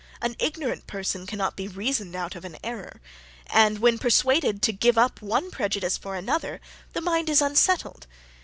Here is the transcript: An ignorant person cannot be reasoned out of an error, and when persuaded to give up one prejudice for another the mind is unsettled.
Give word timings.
An 0.19 0.35
ignorant 0.39 0.87
person 0.87 1.27
cannot 1.27 1.55
be 1.55 1.67
reasoned 1.67 2.15
out 2.15 2.35
of 2.35 2.43
an 2.43 2.57
error, 2.63 2.99
and 3.45 3.77
when 3.77 3.99
persuaded 3.99 4.63
to 4.63 4.73
give 4.73 4.97
up 4.97 5.21
one 5.21 5.51
prejudice 5.51 5.95
for 5.95 6.15
another 6.15 6.59
the 6.93 7.01
mind 7.01 7.29
is 7.29 7.39
unsettled. 7.39 8.07